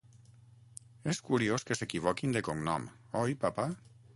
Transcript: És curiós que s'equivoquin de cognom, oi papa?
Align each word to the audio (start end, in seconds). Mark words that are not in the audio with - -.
És 1.13 1.19
curiós 1.27 1.67
que 1.67 1.77
s'equivoquin 1.81 2.35
de 2.37 2.43
cognom, 2.49 2.89
oi 3.25 3.37
papa? 3.45 3.69